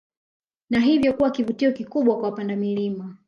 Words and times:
Na 0.69 0.79
hivyo 0.79 1.13
kuwa 1.13 1.31
kivutio 1.31 1.71
kikubwa 1.71 2.15
kwa 2.15 2.23
wapanda 2.29 2.55
milima 2.55 3.17